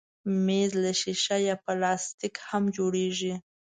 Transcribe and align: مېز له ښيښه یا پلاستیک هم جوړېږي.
مېز 0.45 0.71
له 0.83 0.91
ښيښه 0.99 1.37
یا 1.47 1.55
پلاستیک 1.63 2.35
هم 2.47 2.63
جوړېږي. 2.75 3.33